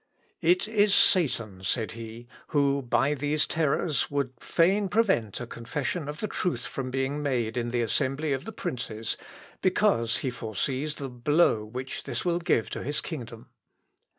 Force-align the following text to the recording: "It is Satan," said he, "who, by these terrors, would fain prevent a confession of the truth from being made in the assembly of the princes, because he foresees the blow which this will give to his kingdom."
"It 0.41 0.67
is 0.67 0.95
Satan," 0.95 1.63
said 1.63 1.91
he, 1.91 2.27
"who, 2.47 2.81
by 2.81 3.13
these 3.13 3.45
terrors, 3.45 4.09
would 4.09 4.31
fain 4.39 4.89
prevent 4.89 5.39
a 5.39 5.45
confession 5.45 6.07
of 6.09 6.21
the 6.21 6.27
truth 6.27 6.65
from 6.65 6.89
being 6.89 7.21
made 7.21 7.55
in 7.55 7.69
the 7.69 7.83
assembly 7.83 8.33
of 8.33 8.45
the 8.45 8.51
princes, 8.51 9.15
because 9.61 10.17
he 10.25 10.31
foresees 10.31 10.95
the 10.95 11.07
blow 11.07 11.63
which 11.63 12.05
this 12.05 12.25
will 12.25 12.39
give 12.39 12.71
to 12.71 12.81
his 12.81 12.99
kingdom." 12.99 13.51